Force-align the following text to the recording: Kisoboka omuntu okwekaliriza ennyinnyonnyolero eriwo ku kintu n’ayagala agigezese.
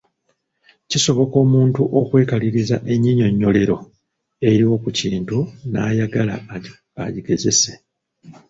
Kisoboka 0.89 1.35
omuntu 1.45 1.81
okwekaliriza 1.99 2.77
ennyinnyonnyolero 2.93 3.77
eriwo 4.49 4.75
ku 4.83 4.89
kintu 4.99 5.37
n’ayagala 5.71 6.35
agigezese. 7.05 7.71